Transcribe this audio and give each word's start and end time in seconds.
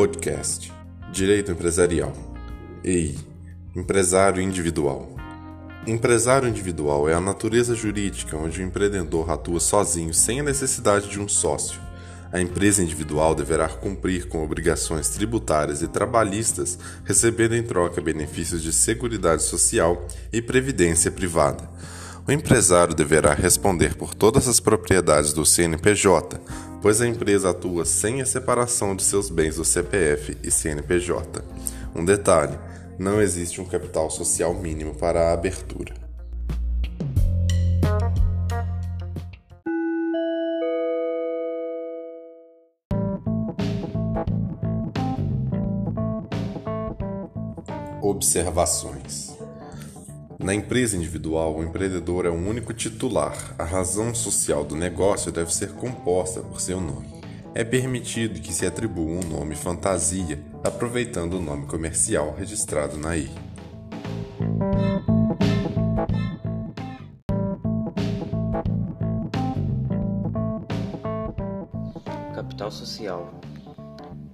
Podcast 0.00 0.72
Direito 1.12 1.52
Empresarial 1.52 2.14
EI 2.82 3.18
Empresário 3.76 4.40
Individual 4.40 5.14
Empresário 5.86 6.48
individual 6.48 7.06
é 7.06 7.12
a 7.12 7.20
natureza 7.20 7.74
jurídica 7.74 8.34
onde 8.34 8.62
o 8.62 8.64
empreendedor 8.64 9.30
atua 9.30 9.60
sozinho 9.60 10.14
sem 10.14 10.40
a 10.40 10.42
necessidade 10.42 11.06
de 11.06 11.20
um 11.20 11.28
sócio. 11.28 11.78
A 12.32 12.40
empresa 12.40 12.82
individual 12.82 13.34
deverá 13.34 13.68
cumprir 13.68 14.26
com 14.26 14.42
obrigações 14.42 15.10
tributárias 15.10 15.82
e 15.82 15.86
trabalhistas, 15.86 16.78
recebendo 17.04 17.54
em 17.54 17.62
troca 17.62 18.00
benefícios 18.00 18.62
de 18.62 18.72
seguridade 18.72 19.42
social 19.42 20.08
e 20.32 20.40
previdência 20.40 21.10
privada. 21.10 21.68
O 22.26 22.32
empresário 22.32 22.94
deverá 22.94 23.34
responder 23.34 23.96
por 23.96 24.14
todas 24.14 24.48
as 24.48 24.60
propriedades 24.60 25.34
do 25.34 25.44
CNPJ, 25.44 26.40
pois 26.82 27.00
a 27.00 27.06
empresa 27.06 27.50
atua 27.50 27.84
sem 27.84 28.20
a 28.20 28.26
separação 28.26 28.96
de 28.96 29.02
seus 29.02 29.28
bens 29.28 29.56
do 29.56 29.64
CPF 29.64 30.36
e 30.42 30.50
CNPJ. 30.50 31.42
Um 31.94 32.04
detalhe: 32.04 32.58
não 32.98 33.20
existe 33.20 33.60
um 33.60 33.64
capital 33.64 34.10
social 34.10 34.54
mínimo 34.54 34.94
para 34.94 35.28
a 35.28 35.32
abertura. 35.32 35.94
Observações. 48.02 49.29
Na 50.42 50.54
empresa 50.54 50.96
individual, 50.96 51.58
o 51.58 51.62
empreendedor 51.62 52.24
é 52.24 52.30
o 52.30 52.34
único 52.34 52.72
titular. 52.72 53.54
A 53.58 53.64
razão 53.64 54.14
social 54.14 54.64
do 54.64 54.74
negócio 54.74 55.30
deve 55.30 55.54
ser 55.54 55.72
composta 55.72 56.40
por 56.40 56.62
seu 56.62 56.80
nome. 56.80 57.06
É 57.54 57.62
permitido 57.62 58.40
que 58.40 58.50
se 58.50 58.64
atribua 58.64 59.20
um 59.22 59.28
nome 59.28 59.54
fantasia, 59.54 60.42
aproveitando 60.64 61.34
o 61.34 61.42
nome 61.42 61.66
comercial 61.66 62.34
registrado 62.34 62.96
na 62.96 63.18
I. 63.18 63.30
Capital 72.34 72.70
social 72.70 73.34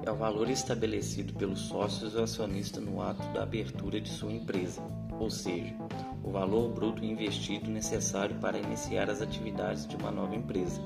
é 0.05 0.11
o 0.13 0.15
valor 0.15 0.49
estabelecido 0.49 1.35
pelos 1.35 1.63
sócios 1.63 2.15
ou 2.15 2.23
acionistas 2.23 2.83
no 2.83 3.03
ato 3.03 3.27
da 3.33 3.43
abertura 3.43 4.01
de 4.01 4.09
sua 4.09 4.33
empresa, 4.33 4.81
ou 5.19 5.31
seja, 5.31 5.75
o 6.23 6.31
valor 6.31 6.71
bruto 6.73 7.05
investido 7.05 7.71
necessário 7.71 8.37
para 8.37 8.59
iniciar 8.59 9.09
as 9.09 9.23
atividades 9.23 9.87
de 9.87 9.97
uma 9.97 10.11
nova 10.11 10.35
empresa. 10.35 10.81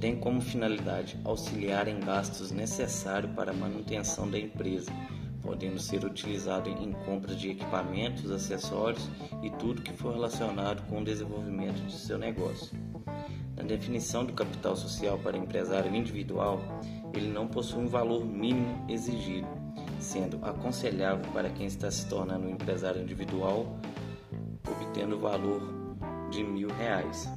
Tem 0.00 0.16
como 0.16 0.40
finalidade 0.40 1.18
auxiliar 1.24 1.86
em 1.86 2.00
gastos 2.00 2.50
necessários 2.50 3.32
para 3.34 3.52
a 3.52 3.54
manutenção 3.54 4.28
da 4.28 4.38
empresa, 4.38 4.90
podendo 5.40 5.78
ser 5.78 6.04
utilizado 6.04 6.68
em 6.68 6.92
compras 7.04 7.38
de 7.38 7.50
equipamentos, 7.50 8.30
acessórios 8.30 9.08
e 9.42 9.50
tudo 9.50 9.82
que 9.82 9.92
for 9.92 10.12
relacionado 10.12 10.82
com 10.88 11.00
o 11.00 11.04
desenvolvimento 11.04 11.84
de 11.86 11.92
seu 11.92 12.18
negócio. 12.18 12.76
Na 13.56 13.62
definição 13.62 14.24
do 14.24 14.32
capital 14.32 14.74
social 14.74 15.18
para 15.18 15.36
empresário 15.36 15.94
individual, 15.94 16.60
ele 17.14 17.28
não 17.28 17.46
possui 17.46 17.84
um 17.84 17.88
valor 17.88 18.24
mínimo 18.24 18.84
exigido, 18.88 19.46
sendo 20.02 20.38
aconselhável 20.42 21.30
para 21.32 21.48
quem 21.50 21.66
está 21.66 21.90
se 21.90 22.06
tornando 22.08 22.46
um 22.46 22.50
empresário 22.50 23.00
individual, 23.00 23.78
obtendo 24.68 25.16
o 25.16 25.20
valor 25.20 25.60
de 26.30 26.42
mil 26.42 26.68
reais, 26.68 27.28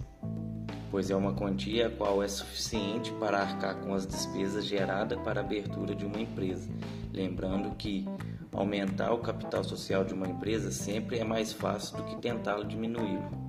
pois 0.89 1.09
é 1.09 1.15
uma 1.15 1.33
quantia 1.33 1.87
a 1.87 1.89
qual 1.89 2.23
é 2.23 2.27
suficiente 2.27 3.11
para 3.13 3.41
arcar 3.41 3.75
com 3.81 3.93
as 3.93 4.05
despesas 4.07 4.65
geradas 4.65 5.19
para 5.21 5.41
a 5.41 5.43
abertura 5.43 5.93
de 5.93 6.05
uma 6.05 6.19
empresa. 6.19 6.69
Lembrando 7.13 7.75
que 7.75 8.05
aumentar 8.51 9.13
o 9.13 9.19
capital 9.19 9.63
social 9.63 10.03
de 10.03 10.13
uma 10.13 10.27
empresa 10.27 10.71
sempre 10.71 11.19
é 11.19 11.23
mais 11.23 11.53
fácil 11.53 11.97
do 11.97 12.03
que 12.03 12.15
tentá-lo 12.17 12.65
diminuí-lo. 12.65 13.45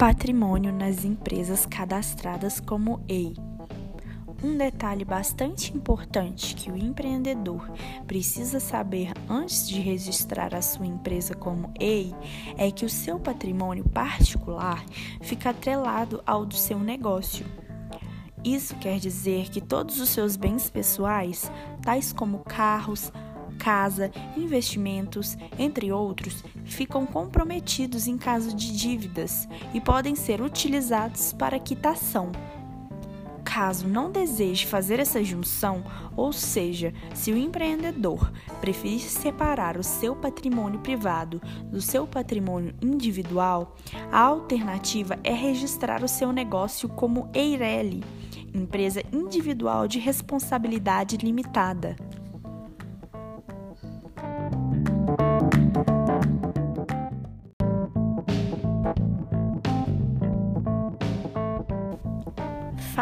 Patrimônio 0.00 0.72
nas 0.72 1.04
empresas 1.04 1.66
cadastradas 1.66 2.58
como 2.58 3.04
EI. 3.06 3.34
Um 4.42 4.56
detalhe 4.56 5.04
bastante 5.04 5.76
importante 5.76 6.54
que 6.54 6.70
o 6.70 6.76
empreendedor 6.78 7.70
precisa 8.06 8.60
saber 8.60 9.12
antes 9.28 9.68
de 9.68 9.78
registrar 9.78 10.54
a 10.54 10.62
sua 10.62 10.86
empresa 10.86 11.34
como 11.34 11.70
EI 11.78 12.14
é 12.56 12.70
que 12.70 12.86
o 12.86 12.88
seu 12.88 13.20
patrimônio 13.20 13.86
particular 13.90 14.82
fica 15.20 15.50
atrelado 15.50 16.22
ao 16.26 16.46
do 16.46 16.54
seu 16.56 16.78
negócio. 16.78 17.44
Isso 18.42 18.74
quer 18.76 18.98
dizer 18.98 19.50
que 19.50 19.60
todos 19.60 20.00
os 20.00 20.08
seus 20.08 20.34
bens 20.34 20.70
pessoais, 20.70 21.52
tais 21.82 22.10
como 22.10 22.38
carros, 22.38 23.12
casa, 23.60 24.10
investimentos, 24.34 25.36
entre 25.58 25.92
outros, 25.92 26.42
ficam 26.64 27.04
comprometidos 27.04 28.06
em 28.06 28.16
caso 28.16 28.56
de 28.56 28.74
dívidas 28.74 29.46
e 29.74 29.80
podem 29.80 30.14
ser 30.14 30.40
utilizados 30.40 31.34
para 31.34 31.58
quitação. 31.58 32.32
Caso 33.44 33.86
não 33.86 34.10
deseje 34.10 34.64
fazer 34.64 34.98
essa 34.98 35.22
junção, 35.22 35.84
ou 36.16 36.32
seja, 36.32 36.94
se 37.14 37.32
o 37.32 37.36
empreendedor 37.36 38.32
preferir 38.60 39.00
separar 39.00 39.76
o 39.76 39.82
seu 39.82 40.14
patrimônio 40.14 40.80
privado 40.80 41.42
do 41.64 41.82
seu 41.82 42.06
patrimônio 42.06 42.74
individual, 42.80 43.76
a 44.10 44.20
alternativa 44.20 45.18
é 45.22 45.34
registrar 45.34 46.02
o 46.02 46.08
seu 46.08 46.32
negócio 46.32 46.88
como 46.88 47.28
EIRELI, 47.34 48.04
empresa 48.54 49.02
individual 49.12 49.86
de 49.88 49.98
responsabilidade 49.98 51.16
limitada. 51.16 51.96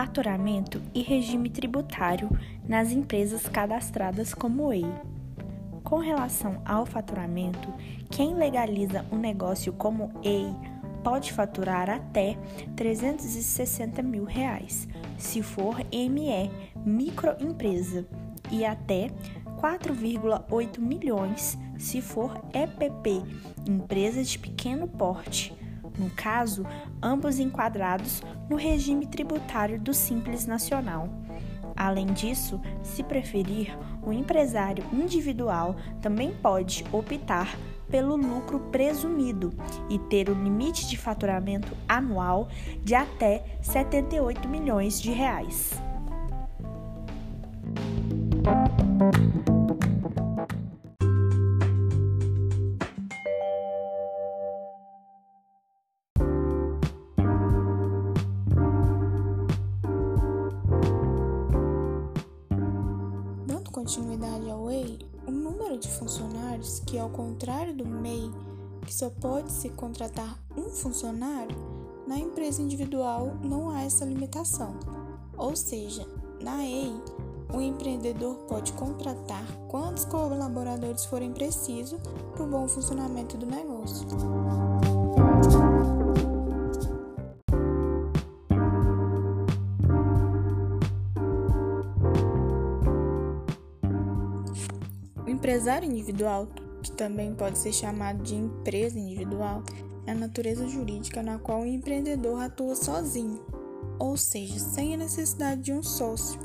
Faturamento 0.08 0.80
e 0.94 1.02
regime 1.02 1.50
tributário 1.50 2.30
nas 2.66 2.90
empresas 2.92 3.46
cadastradas 3.46 4.32
como 4.32 4.72
EI. 4.72 4.86
Com 5.84 5.98
relação 5.98 6.62
ao 6.64 6.86
faturamento, 6.86 7.72
quem 8.10 8.34
legaliza 8.34 9.04
um 9.12 9.18
negócio 9.18 9.70
como 9.74 10.10
EI 10.24 10.50
pode 11.04 11.30
faturar 11.30 11.90
até 11.90 12.38
360 12.74 14.02
mil 14.02 14.24
reais, 14.24 14.88
se 15.18 15.42
for 15.42 15.76
ME, 15.92 16.50
microempresa, 16.86 18.06
e 18.50 18.64
até 18.64 19.10
4,8 19.60 20.78
milhões 20.78 21.58
se 21.76 22.00
for 22.00 22.40
EPP, 22.54 23.22
empresa 23.68 24.24
de 24.24 24.38
pequeno 24.38 24.88
porte 24.88 25.54
no 25.98 26.10
caso, 26.10 26.64
ambos 27.02 27.38
enquadrados 27.38 28.22
no 28.48 28.56
regime 28.56 29.06
tributário 29.06 29.80
do 29.80 29.92
Simples 29.92 30.46
Nacional. 30.46 31.08
Além 31.76 32.06
disso, 32.06 32.60
se 32.82 33.02
preferir, 33.02 33.76
o 34.02 34.12
empresário 34.12 34.84
individual 34.92 35.76
também 36.00 36.32
pode 36.34 36.84
optar 36.92 37.56
pelo 37.88 38.16
lucro 38.16 38.60
presumido 38.70 39.52
e 39.88 39.98
ter 39.98 40.28
o 40.28 40.34
limite 40.34 40.88
de 40.88 40.96
faturamento 40.96 41.76
anual 41.88 42.48
de 42.82 42.94
até 42.94 43.44
78 43.62 44.48
milhões 44.48 45.00
de 45.00 45.10
reais. 45.10 45.87
Continuidade 63.88 64.50
ao 64.50 64.70
EI, 64.70 64.98
o 65.26 65.30
número 65.30 65.78
de 65.78 65.88
funcionários, 65.88 66.78
que 66.80 66.98
ao 66.98 67.08
contrário 67.08 67.74
do 67.74 67.86
MEI, 67.86 68.30
que 68.84 68.94
só 68.94 69.08
pode 69.08 69.50
se 69.50 69.70
contratar 69.70 70.38
um 70.54 70.64
funcionário, 70.64 71.56
na 72.06 72.18
empresa 72.18 72.60
individual 72.60 73.38
não 73.42 73.70
há 73.70 73.80
essa 73.80 74.04
limitação. 74.04 74.74
Ou 75.38 75.56
seja, 75.56 76.06
na 76.42 76.62
EI, 76.66 76.92
o 77.50 77.62
empreendedor 77.62 78.34
pode 78.46 78.74
contratar 78.74 79.46
quantos 79.68 80.04
colaboradores 80.04 81.06
forem 81.06 81.32
precisos 81.32 81.98
para 82.34 82.44
o 82.44 82.46
bom 82.46 82.68
funcionamento 82.68 83.38
do 83.38 83.46
negócio. 83.46 84.06
Empresário 95.58 95.90
individual, 95.90 96.46
que 96.80 96.92
também 96.92 97.34
pode 97.34 97.58
ser 97.58 97.72
chamado 97.72 98.22
de 98.22 98.36
empresa 98.36 98.96
individual, 98.96 99.60
é 100.06 100.12
a 100.12 100.14
natureza 100.14 100.68
jurídica 100.68 101.20
na 101.20 101.36
qual 101.36 101.62
o 101.62 101.66
empreendedor 101.66 102.40
atua 102.40 102.76
sozinho, 102.76 103.44
ou 103.98 104.16
seja, 104.16 104.56
sem 104.60 104.94
a 104.94 104.96
necessidade 104.96 105.62
de 105.62 105.72
um 105.72 105.82
sócio. 105.82 106.38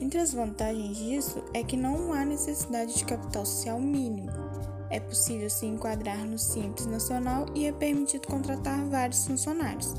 Entre 0.00 0.20
as 0.20 0.32
vantagens 0.32 0.96
disso 0.96 1.42
é 1.52 1.64
que 1.64 1.76
não 1.76 2.12
há 2.12 2.24
necessidade 2.24 2.96
de 2.96 3.04
capital 3.04 3.44
social 3.44 3.80
mínimo. 3.80 4.30
É 4.88 5.00
possível 5.00 5.50
se 5.50 5.66
enquadrar 5.66 6.24
no 6.24 6.38
Simples 6.38 6.86
Nacional 6.86 7.46
e 7.56 7.66
é 7.66 7.72
permitido 7.72 8.28
contratar 8.28 8.84
vários 8.84 9.26
funcionários. 9.26 9.94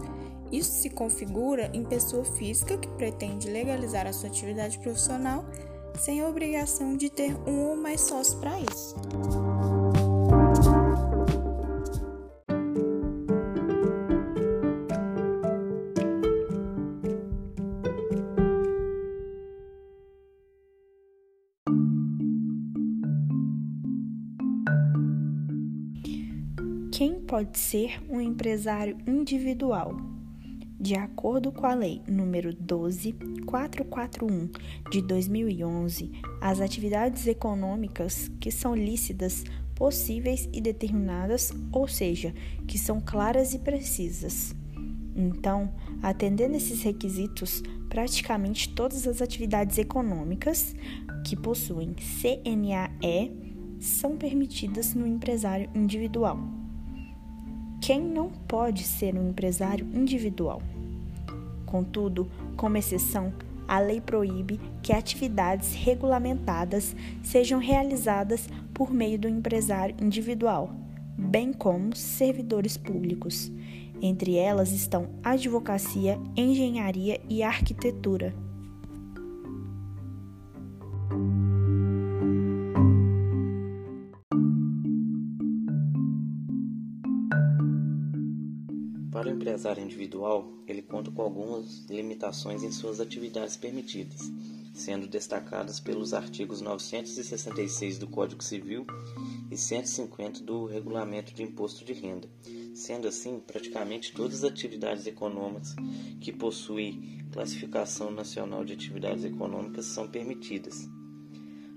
Isso 0.50 0.72
se 0.72 0.90
configura 0.90 1.70
em 1.74 1.84
pessoa 1.84 2.24
física 2.24 2.78
que 2.78 2.88
pretende 2.88 3.50
legalizar 3.50 4.08
a 4.08 4.14
sua 4.14 4.30
atividade 4.30 4.80
profissional 4.80 5.44
sem 5.98 6.24
obrigação 6.24 6.96
de 6.96 7.10
ter 7.10 7.36
um 7.48 7.70
ou 7.70 7.76
mais 7.76 8.02
sócios 8.02 8.36
para 8.36 8.60
isso. 8.60 8.96
Quem 26.92 27.20
pode 27.20 27.58
ser 27.58 28.00
um 28.10 28.22
empresário 28.22 28.98
individual? 29.08 30.21
De 30.82 30.96
acordo 30.96 31.52
com 31.52 31.68
a 31.68 31.76
Lei 31.76 32.02
nº 32.08 32.58
12441 32.60 34.50
de 34.90 35.00
2011, 35.04 36.12
as 36.42 36.60
atividades 36.60 37.28
econômicas 37.28 38.32
que 38.40 38.50
são 38.50 38.74
lícitas, 38.76 39.44
possíveis 39.76 40.50
e 40.52 40.60
determinadas, 40.60 41.54
ou 41.72 41.88
seja, 41.88 42.34
que 42.68 42.80
são 42.80 43.00
claras 43.00 43.54
e 43.54 43.60
precisas. 43.60 44.56
Então, 45.16 45.72
atendendo 46.02 46.56
esses 46.56 46.82
requisitos, 46.82 47.62
praticamente 47.88 48.74
todas 48.74 49.06
as 49.08 49.22
atividades 49.22 49.78
econômicas 49.78 50.76
que 51.24 51.36
possuem 51.36 51.94
CNAE 51.94 53.32
são 53.80 54.18
permitidas 54.18 54.96
no 54.96 55.06
empresário 55.06 55.70
individual. 55.76 56.61
Quem 57.82 58.00
não 58.00 58.30
pode 58.30 58.84
ser 58.84 59.16
um 59.16 59.30
empresário 59.30 59.88
individual? 59.92 60.62
Contudo, 61.66 62.30
como 62.56 62.78
exceção, 62.78 63.34
a 63.68 63.80
lei 63.80 64.00
proíbe 64.00 64.60
que 64.84 64.94
atividades 64.94 65.74
regulamentadas 65.74 66.96
sejam 67.24 67.60
realizadas 67.60 68.48
por 68.72 68.94
meio 68.94 69.18
do 69.18 69.28
empresário 69.28 69.96
individual, 70.00 70.70
bem 71.18 71.52
como 71.52 71.96
servidores 71.96 72.78
públicos. 72.78 73.52
Entre 74.00 74.36
elas 74.36 74.72
estão 74.72 75.10
advocacia, 75.24 76.20
engenharia 76.38 77.20
e 77.28 77.42
arquitetura. 77.42 78.32
Empresário 89.62 89.84
individual, 89.84 90.52
ele 90.68 90.82
conta 90.82 91.12
com 91.12 91.22
algumas 91.22 91.86
limitações 91.88 92.64
em 92.64 92.72
suas 92.72 93.00
atividades 93.00 93.56
permitidas, 93.56 94.20
sendo 94.74 95.06
destacadas 95.06 95.80
pelos 95.80 96.16
artigos 96.16 96.62
966 96.62 98.00
do 98.00 98.08
Código 98.08 98.44
Civil 98.44 98.88
e 99.52 99.56
150 99.56 100.44
do 100.44 100.66
Regulamento 100.66 101.32
de 101.32 101.44
Imposto 101.44 101.86
de 101.86 101.94
Renda. 101.94 102.28
Sendo 102.74 103.08
assim, 103.08 103.40
praticamente 103.40 104.14
todas 104.14 104.44
as 104.44 104.52
atividades 104.52 105.06
econômicas 105.06 105.76
que 106.20 106.34
possuem 106.34 107.24
classificação 107.32 108.10
nacional 108.10 108.66
de 108.66 108.74
atividades 108.74 109.24
econômicas 109.24 109.86
são 109.86 110.08
permitidas. 110.08 110.90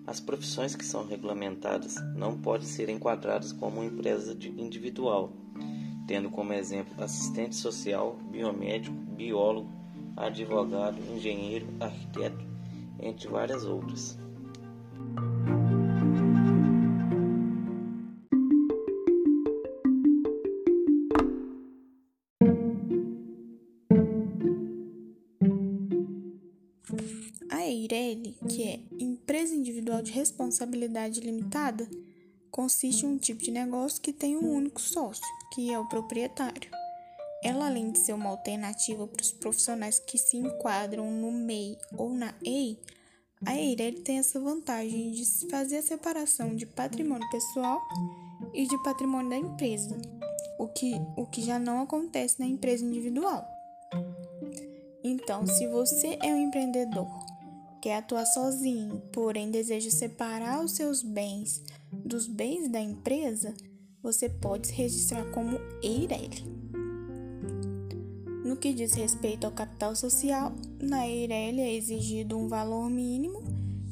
As 0.07 0.21
profissões 0.21 0.75
que 0.75 0.87
são 0.87 1.07
regulamentadas 1.07 1.97
não 2.17 2.41
podem 2.41 2.67
ser 2.67 2.89
enquadradas 2.89 3.53
como 3.53 3.85
empresa 3.85 4.35
individual 4.57 5.44
tendo 6.07 6.31
como 6.31 6.53
exemplo 6.53 7.03
assistente 7.03 7.57
social, 7.57 8.17
biomédico, 8.31 8.95
biólogo, 8.95 9.69
advogado, 10.17 10.99
engenheiro, 11.13 11.67
arquiteto, 11.81 12.45
entre 13.01 13.29
várias 13.29 13.65
outras. 13.65 14.19
A 27.51 27.67
EIRELI, 27.67 28.37
que 28.49 28.63
é 28.63 28.81
Empresa 28.99 29.55
Individual 29.55 30.03
de 30.03 30.13
Responsabilidade 30.13 31.21
Limitada, 31.21 31.89
consiste 32.51 33.05
em 33.05 33.09
um 33.09 33.19
tipo 33.19 33.43
de 33.43 33.51
negócio 33.51 34.01
que 34.01 34.13
tem 34.13 34.37
um 34.37 34.53
único 34.53 34.81
sócio, 34.81 35.25
que 35.55 35.73
é 35.73 35.79
o 35.79 35.89
proprietário. 35.89 36.71
Ela, 37.43 37.67
além 37.67 37.91
de 37.91 37.99
ser 37.99 38.15
uma 38.15 38.31
alternativa 38.31 39.07
para 39.07 39.23
os 39.23 39.31
profissionais 39.31 39.99
que 39.99 40.19
se 40.19 40.37
enquadram 40.37 41.11
no 41.11 41.31
MEI 41.31 41.79
ou 41.97 42.11
na 42.11 42.35
EI, 42.43 42.79
a 43.47 43.55
EIRELI 43.55 44.01
tem 44.01 44.19
essa 44.19 44.41
vantagem 44.41 45.13
de 45.13 45.25
fazer 45.51 45.77
a 45.77 45.83
separação 45.83 46.57
de 46.57 46.65
patrimônio 46.65 47.29
pessoal 47.31 47.83
e 48.55 48.67
de 48.67 48.83
patrimônio 48.83 49.29
da 49.29 49.37
empresa, 49.37 49.95
o 50.59 50.67
que, 50.69 50.95
o 51.17 51.27
que 51.27 51.43
já 51.43 51.59
não 51.59 51.83
acontece 51.83 52.41
na 52.41 52.47
empresa 52.47 52.85
individual. 52.85 53.47
Então, 55.03 55.47
se 55.47 55.67
você 55.69 56.19
é 56.23 56.33
um 56.33 56.39
empreendedor, 56.39 57.07
quer 57.83 57.99
atuar 57.99 58.25
sozinho, 58.25 59.03
porém 59.13 59.51
deseja 59.51 59.91
separar 59.91 60.65
os 60.65 60.73
seus 60.73 61.03
bens 61.03 61.63
dos 61.93 62.27
bens 62.27 62.69
da 62.71 62.81
empresa, 62.81 63.55
você 64.05 64.29
pode 64.29 64.67
se 64.67 64.75
registrar 64.75 65.25
como 65.31 65.59
EIRELI. 65.83 66.45
No 68.45 68.55
que 68.55 68.75
diz 68.75 68.93
respeito 68.93 69.47
ao 69.47 69.51
capital 69.51 69.97
social, 69.97 70.53
na 70.79 71.09
EIRELI 71.09 71.63
é 71.63 71.75
exigido 71.75 72.37
um 72.37 72.47
valor 72.47 72.91
mínimo, 72.91 73.43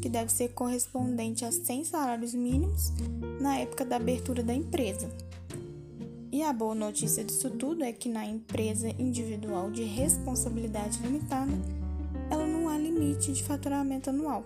que 0.03 0.11
deve 0.11 0.31
ser 0.31 0.51
correspondente 0.51 1.47
a 1.47 1.51
100 1.51 1.85
salários 1.85 2.35
mínimos 2.35 2.93
na 3.41 3.57
época 3.59 3.87
da 3.87 3.97
abertura 3.97 4.43
da 4.43 4.53
empresa. 4.53 5.09
E 6.31 6.43
a 6.43 6.53
boa 6.53 6.75
notícia 6.75 7.25
disso 7.25 7.49
tudo 7.49 7.83
é 7.83 7.91
que 7.91 8.11
na 8.11 8.27
empresa 8.27 8.91
individual 8.99 9.71
de 9.71 9.83
responsabilidade 9.83 11.01
limitada, 11.01 11.53
ela 12.31 12.47
não 12.47 12.69
há 12.69 12.77
limite 12.77 13.33
de 13.33 13.43
faturamento 13.43 14.11
anual. 14.11 14.45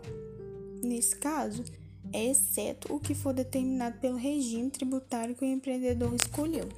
Nesse 0.81 1.17
caso, 1.17 1.65
exceto 2.13 2.95
o 2.95 3.01
que 3.01 3.15
for 3.15 3.33
determinado 3.33 3.99
pelo 3.99 4.17
regime 4.17 4.71
tributário 4.71 5.35
que 5.35 5.45
o 5.45 5.49
empreendedor 5.49 6.15
escolheu. 6.15 6.69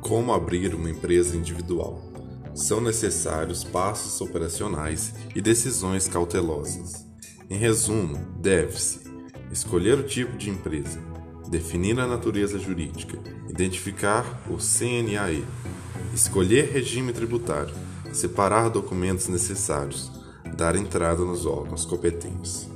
Como 0.00 0.32
abrir 0.32 0.74
uma 0.74 0.88
empresa 0.88 1.36
individual? 1.36 2.00
São 2.54 2.80
necessários 2.80 3.64
passos 3.64 4.20
operacionais 4.20 5.12
e 5.34 5.40
decisões 5.40 6.06
cautelosas. 6.06 7.04
Em 7.50 7.58
resumo, 7.58 8.16
deve-se 8.38 9.00
escolher 9.50 9.98
o 9.98 10.02
tipo 10.04 10.36
de 10.36 10.50
empresa, 10.50 11.00
definir 11.54 12.00
a 12.00 12.06
natureza 12.08 12.58
jurídica, 12.58 13.16
identificar 13.48 14.42
o 14.50 14.56
CNAE, 14.56 15.44
escolher 16.12 16.72
regime 16.72 17.12
tributário, 17.12 17.72
separar 18.12 18.68
documentos 18.70 19.28
necessários, 19.28 20.10
dar 20.56 20.74
entrada 20.74 21.24
nos 21.24 21.46
órgãos 21.46 21.86
competentes. 21.86 22.68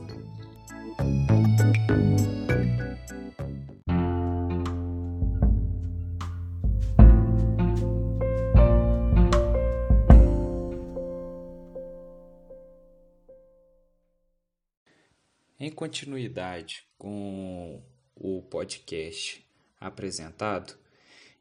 Em 15.58 15.72
continuidade 15.72 16.84
com 16.96 17.82
o 18.20 18.42
podcast 18.42 19.46
apresentado, 19.80 20.76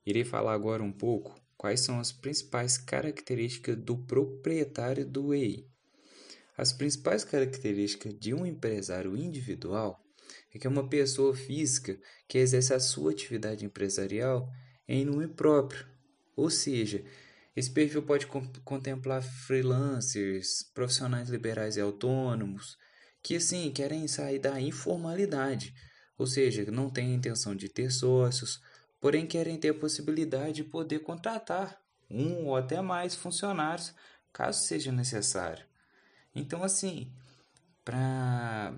irei 0.05 0.23
falar 0.23 0.53
agora 0.53 0.83
um 0.83 0.91
pouco 0.91 1.35
quais 1.57 1.79
são 1.79 1.99
as 1.99 2.11
principais 2.11 2.77
características 2.77 3.75
do 3.75 3.97
proprietário 3.97 5.05
do 5.05 5.33
EI. 5.33 5.65
As 6.55 6.71
principais 6.71 7.23
características 7.23 8.13
de 8.17 8.33
um 8.33 8.45
empresário 8.45 9.17
individual 9.17 9.99
é 10.53 10.59
que 10.59 10.67
é 10.67 10.69
uma 10.69 10.87
pessoa 10.87 11.35
física 11.35 11.99
que 12.27 12.37
exerce 12.37 12.73
a 12.73 12.79
sua 12.79 13.11
atividade 13.11 13.65
empresarial 13.65 14.47
em 14.87 15.03
nome 15.03 15.27
próprio, 15.27 15.85
ou 16.35 16.49
seja, 16.49 17.03
Esse 17.57 17.71
perfil 17.71 18.03
pode 18.03 18.27
contemplar 18.63 19.23
freelancers, 19.23 20.61
profissionais 20.75 21.27
liberais 21.27 21.75
e 21.75 21.81
autônomos, 21.81 22.77
que 23.23 23.35
assim 23.35 23.71
querem 23.71 24.07
sair 24.07 24.37
da 24.37 24.61
informalidade, 24.61 25.73
ou 26.17 26.25
seja, 26.25 26.69
não 26.71 26.89
têm 26.89 27.13
intenção 27.13 27.55
de 27.55 27.69
ter 27.69 27.91
sócios, 27.91 28.61
porém 28.99 29.27
querem 29.27 29.57
ter 29.57 29.69
a 29.69 29.73
possibilidade 29.73 30.53
de 30.53 30.63
poder 30.63 30.99
contratar 30.99 31.79
um 32.09 32.45
ou 32.45 32.55
até 32.55 32.81
mais 32.81 33.15
funcionários, 33.15 33.93
caso 34.33 34.61
seja 34.61 34.91
necessário. 34.91 35.65
Então, 36.33 36.63
assim, 36.63 37.11
para 37.83 38.73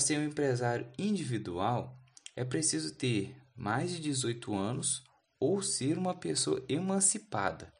ser 0.00 0.18
um 0.18 0.24
empresário 0.24 0.86
individual, 0.98 1.98
é 2.36 2.44
preciso 2.44 2.94
ter 2.94 3.36
mais 3.56 3.90
de 3.90 4.00
18 4.00 4.54
anos 4.54 5.04
ou 5.38 5.62
ser 5.62 5.96
uma 5.96 6.14
pessoa 6.14 6.64
emancipada. 6.68 7.72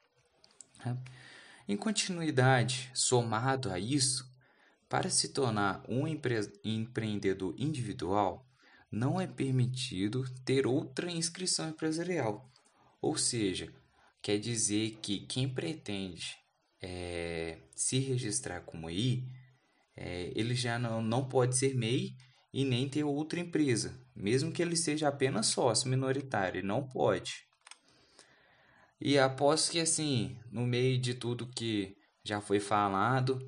Em 1.68 1.76
continuidade, 1.76 2.90
somado 2.94 3.70
a 3.70 3.78
isso, 3.78 4.28
para 4.88 5.08
se 5.08 5.28
tornar 5.28 5.84
um 5.88 6.06
empre 6.06 6.40
empreendedor 6.64 7.54
individual, 7.56 8.49
não 8.90 9.20
é 9.20 9.26
permitido 9.26 10.24
ter 10.44 10.66
outra 10.66 11.10
inscrição 11.10 11.68
empresarial. 11.68 12.50
Ou 13.00 13.16
seja, 13.16 13.72
quer 14.20 14.38
dizer 14.38 14.98
que 15.00 15.20
quem 15.20 15.48
pretende 15.48 16.36
é, 16.82 17.58
se 17.74 17.98
registrar 17.98 18.62
como 18.62 18.86
MEI, 18.88 19.24
é, 19.96 20.32
ele 20.34 20.54
já 20.54 20.78
não, 20.78 21.00
não 21.00 21.28
pode 21.28 21.56
ser 21.56 21.74
MEI 21.74 22.16
e 22.52 22.64
nem 22.64 22.88
ter 22.88 23.04
outra 23.04 23.38
empresa, 23.38 23.98
mesmo 24.14 24.50
que 24.50 24.60
ele 24.60 24.76
seja 24.76 25.08
apenas 25.08 25.46
sócio 25.46 25.88
minoritário, 25.88 26.64
não 26.64 26.86
pode. 26.86 27.44
E 29.00 29.18
aposto 29.18 29.70
que 29.70 29.80
assim, 29.80 30.36
no 30.50 30.66
meio 30.66 30.98
de 30.98 31.14
tudo 31.14 31.46
que 31.46 31.96
já 32.24 32.40
foi 32.40 32.60
falado, 32.60 33.40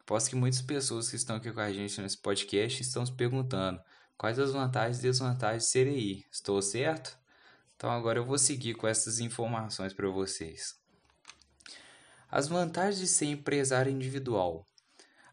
aposto 0.00 0.30
que 0.30 0.36
muitas 0.36 0.62
pessoas 0.62 1.08
que 1.08 1.16
estão 1.16 1.36
aqui 1.36 1.50
com 1.50 1.60
a 1.60 1.72
gente 1.72 2.00
nesse 2.00 2.18
podcast 2.18 2.82
estão 2.82 3.04
se 3.04 3.12
perguntando 3.12 3.80
quais 4.20 4.38
as 4.38 4.52
vantagens 4.52 4.98
e 4.98 5.02
desvantagens 5.02 5.72
de 5.72 5.78
EI. 5.78 6.26
Estou 6.30 6.60
certo? 6.60 7.18
Então 7.74 7.90
agora 7.90 8.18
eu 8.18 8.24
vou 8.26 8.36
seguir 8.36 8.74
com 8.74 8.86
essas 8.86 9.18
informações 9.18 9.94
para 9.94 10.10
vocês. 10.10 10.78
As 12.30 12.46
vantagens 12.46 12.98
de 12.98 13.06
ser 13.06 13.24
empresário 13.24 13.90
individual. 13.90 14.68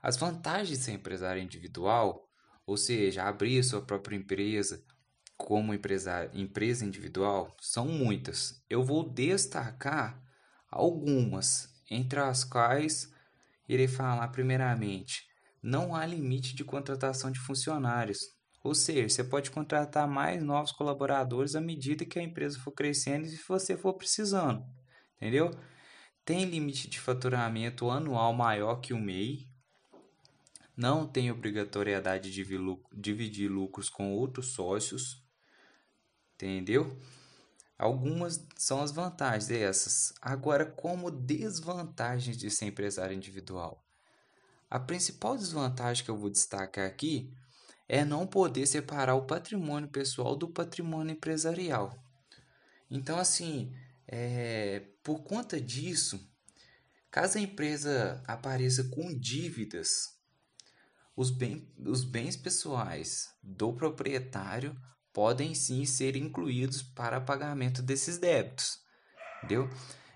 As 0.02 0.16
vantagens 0.16 0.70
de 0.70 0.78
ser 0.78 0.94
empresário 0.94 1.44
individual, 1.44 2.30
ou 2.66 2.78
seja, 2.78 3.26
abrir 3.26 3.62
sua 3.62 3.82
própria 3.82 4.16
empresa 4.16 4.82
como 5.36 5.74
empresa, 5.74 6.32
empresa 6.34 6.86
individual, 6.86 7.58
são 7.60 7.86
muitas. 7.90 8.64
Eu 8.70 8.86
vou 8.86 9.04
destacar 9.04 10.18
algumas, 10.72 11.68
entre 11.92 12.22
as 12.22 12.46
quais 12.46 13.14
irei 13.68 13.90
falar 13.90 14.30
primeiramente. 14.30 15.28
Não 15.62 15.94
há 15.94 16.06
limite 16.06 16.56
de 16.56 16.64
contratação 16.64 17.30
de 17.30 17.40
funcionários. 17.42 18.37
Ou 18.68 18.76
seja, 18.76 19.08
você 19.08 19.24
pode 19.24 19.50
contratar 19.50 20.06
mais 20.06 20.44
novos 20.44 20.74
colaboradores 20.74 21.56
à 21.56 21.62
medida 21.62 22.04
que 22.04 22.20
a 22.20 22.22
empresa 22.22 22.60
for 22.60 22.72
crescendo 22.72 23.26
e 23.26 23.30
se 23.30 23.42
você 23.48 23.78
for 23.78 23.94
precisando. 23.94 24.62
Entendeu? 25.16 25.52
Tem 26.26 26.44
limite 26.44 26.90
de 26.90 27.00
faturamento 27.00 27.90
anual 27.90 28.34
maior 28.34 28.82
que 28.82 28.94
o 28.94 29.00
MEI. 29.00 29.48
Não 30.76 31.08
tem 31.08 31.32
obrigatoriedade 31.32 32.30
de 32.30 32.44
dividir 32.94 33.50
lucros 33.50 33.88
com 33.90 34.12
outros 34.12 34.48
sócios. 34.48 35.24
Entendeu? 36.36 37.00
Algumas 37.80 38.46
são 38.58 38.82
as 38.82 38.92
vantagens 38.92 39.48
dessas. 39.48 40.14
Agora, 40.22 40.66
como 40.66 41.10
desvantagens 41.10 42.36
de 42.36 42.52
ser 42.52 42.66
empresário 42.66 43.16
individual? 43.16 43.82
A 44.70 44.78
principal 44.78 45.38
desvantagem 45.38 46.04
que 46.04 46.12
eu 46.12 46.18
vou 46.18 46.30
destacar 46.30 46.86
aqui 46.86 47.34
é 47.88 48.04
não 48.04 48.28
poder 48.28 48.66
separar 48.68 49.16
o 49.16 49.26
patrimônio 49.26 49.90
pessoal 49.90 50.36
do 50.36 50.48
patrimônio 50.48 51.14
empresarial. 51.14 51.98
Então, 52.90 53.18
assim, 53.18 53.74
é, 54.08 54.84
por 55.04 55.24
conta 55.24 55.60
disso, 55.60 56.20
caso 57.10 57.38
a 57.38 57.42
empresa 57.42 58.24
apareça 58.28 58.84
com 58.86 59.18
dívidas, 59.18 60.18
os, 61.16 61.32
bem, 61.32 61.68
os 61.80 62.04
bens 62.04 62.36
pessoais 62.36 63.30
do 63.42 63.74
proprietário 63.74 64.76
podem 65.12 65.56
sim 65.56 65.86
ser 65.86 66.16
incluídos 66.16 66.84
para 66.84 67.20
pagamento 67.20 67.82
desses 67.82 68.18
débitos. 68.18 68.80
Entendeu? 69.38 69.70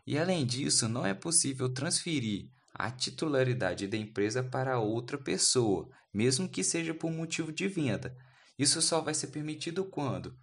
E 0.05 0.17
além 0.17 0.45
disso, 0.45 0.87
não 0.87 1.05
é 1.05 1.13
possível 1.13 1.73
transferir 1.73 2.49
a 2.81 2.89
titularidade 2.89 3.85
da 3.85 3.95
empresa 3.95 4.41
para 4.41 4.79
outra 4.79 5.15
pessoa, 5.15 5.87
mesmo 6.11 6.49
que 6.49 6.63
seja 6.63 6.95
por 6.95 7.11
motivo 7.11 7.51
de 7.51 7.67
venda. 7.67 8.17
Isso 8.57 8.81
só 8.81 8.99
vai 8.99 9.13
ser 9.13 9.27
permitido 9.27 9.85
quando? 9.85 10.35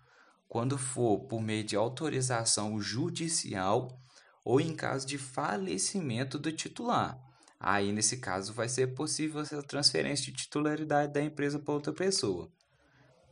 Quando 0.46 0.78
for 0.78 1.26
por 1.26 1.42
meio 1.42 1.64
de 1.64 1.74
autorização 1.74 2.80
judicial 2.80 4.00
ou 4.44 4.60
em 4.60 4.72
caso 4.72 5.04
de 5.04 5.18
falecimento 5.18 6.38
do 6.38 6.52
titular. 6.52 7.18
Aí, 7.58 7.92
nesse 7.92 8.18
caso, 8.18 8.52
vai 8.52 8.68
ser 8.68 8.94
possível 8.94 9.40
essa 9.40 9.60
transferência 9.60 10.26
de 10.26 10.38
titularidade 10.38 11.12
da 11.12 11.20
empresa 11.20 11.58
para 11.58 11.74
outra 11.74 11.92
pessoa. 11.92 12.48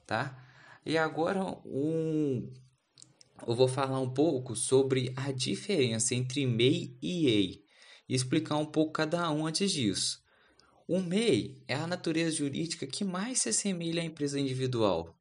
Tá? 0.05 0.37
E 0.85 0.99
agora, 0.99 1.45
um, 1.65 2.53
eu 3.47 3.55
vou 3.55 3.69
falar 3.69 4.01
um 4.01 4.13
pouco 4.13 4.57
sobre 4.57 5.15
a 5.15 5.31
diferença 5.31 6.13
entre 6.13 6.45
MEI 6.45 6.99
e 7.01 7.29
EI 7.29 7.66
e 8.09 8.15
explicar 8.15 8.57
um 8.57 8.67
pouco 8.67 8.93
cada 8.93 9.31
um 9.31 9.47
antes 9.47 9.71
disso. 9.71 10.23
O 10.89 11.01
MEI 11.01 11.61
é 11.67 11.75
a 11.75 11.87
natureza 11.87 12.31
jurídica 12.31 12.87
que 12.87 13.05
mais 13.05 13.41
se 13.41 13.49
assemelha 13.49 14.03
à 14.03 14.05
empresa 14.05 14.39
individual. 14.39 15.19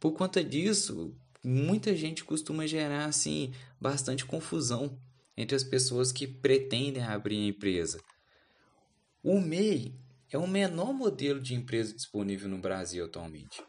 Por 0.00 0.12
conta 0.12 0.42
disso, 0.42 1.14
muita 1.44 1.94
gente 1.94 2.24
costuma 2.24 2.66
gerar 2.66 3.04
assim 3.04 3.52
bastante 3.80 4.24
confusão 4.24 4.98
entre 5.36 5.54
as 5.54 5.62
pessoas 5.62 6.12
que 6.12 6.26
pretendem 6.26 7.02
abrir 7.02 7.36
a 7.36 7.48
empresa. 7.48 8.00
O 9.22 9.40
MEI 9.40 9.94
é 10.30 10.38
o 10.38 10.46
menor 10.46 10.92
modelo 10.92 11.40
de 11.40 11.54
empresa 11.54 11.94
disponível 11.94 12.48
no 12.48 12.58
Brasil 12.58 13.04
atualmente. 13.04 13.62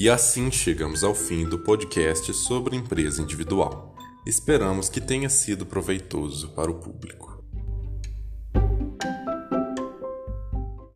E 0.00 0.08
assim 0.08 0.50
chegamos 0.50 1.04
ao 1.04 1.14
fim 1.14 1.46
do 1.46 1.58
podcast 1.58 2.32
sobre 2.32 2.74
empresa 2.74 3.20
individual. 3.20 3.94
Esperamos 4.24 4.88
que 4.88 4.98
tenha 4.98 5.28
sido 5.28 5.66
proveitoso 5.66 6.48
para 6.54 6.70
o 6.70 6.76
público. 6.76 7.29